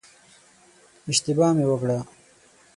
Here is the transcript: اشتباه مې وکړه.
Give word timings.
اشتباه 1.11 1.51
مې 1.57 1.65
وکړه. 1.67 1.97